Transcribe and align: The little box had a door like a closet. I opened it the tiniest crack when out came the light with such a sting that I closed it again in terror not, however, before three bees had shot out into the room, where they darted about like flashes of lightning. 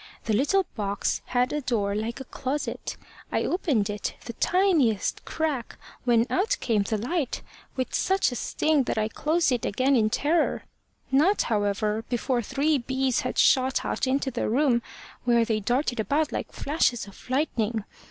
The 0.23 0.33
little 0.33 0.65
box 0.75 1.21
had 1.25 1.53
a 1.53 1.61
door 1.61 1.93
like 1.93 2.19
a 2.19 2.23
closet. 2.23 2.97
I 3.31 3.43
opened 3.43 3.87
it 3.87 4.15
the 4.25 4.33
tiniest 4.33 5.23
crack 5.25 5.77
when 6.05 6.25
out 6.27 6.57
came 6.59 6.81
the 6.81 6.97
light 6.97 7.43
with 7.75 7.93
such 7.93 8.31
a 8.31 8.35
sting 8.35 8.81
that 8.85 8.97
I 8.97 9.09
closed 9.09 9.51
it 9.51 9.63
again 9.63 9.95
in 9.95 10.09
terror 10.09 10.65
not, 11.11 11.43
however, 11.43 12.03
before 12.09 12.41
three 12.41 12.79
bees 12.79 13.19
had 13.19 13.37
shot 13.37 13.85
out 13.85 14.07
into 14.07 14.31
the 14.31 14.49
room, 14.49 14.81
where 15.23 15.45
they 15.45 15.59
darted 15.59 15.99
about 15.99 16.31
like 16.31 16.51
flashes 16.51 17.05
of 17.05 17.29
lightning. 17.29 17.83